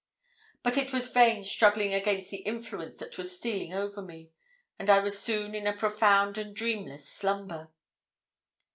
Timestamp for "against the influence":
1.93-2.97